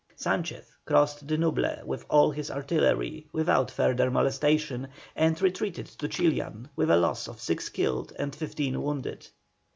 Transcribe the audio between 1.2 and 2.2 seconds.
the Nuble with